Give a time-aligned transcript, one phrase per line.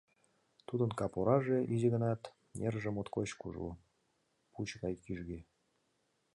[0.67, 2.21] Тудын кап ораже изи гынат,
[2.59, 3.69] нерже моткоч кужу,
[4.51, 5.39] пуч гай кӱжгӧ.